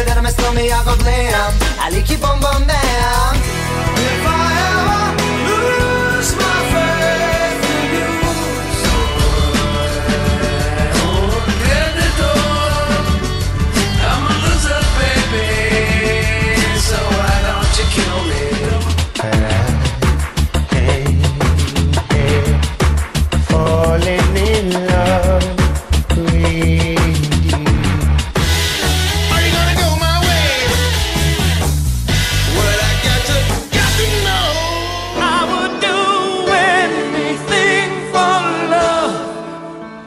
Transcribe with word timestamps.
say 0.00 0.06
that 0.06 0.16
I'm 0.16 0.26
a 0.26 0.30
slummy, 0.30 0.72
I 0.72 0.84
go 0.84 0.96
blam. 0.96 1.52
I 1.78 1.90
like. 1.90 3.49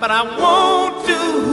but 0.04 0.12
I 0.12 0.22
won't 0.38 1.08
do. 1.08 1.53